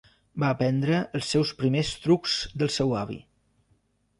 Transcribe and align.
Va 0.43 0.47
aprendre 0.55 1.01
els 1.19 1.29
seus 1.35 1.51
primers 1.61 1.91
trucs 2.07 2.39
del 2.63 2.73
seu 2.79 2.97
avi. 3.03 3.19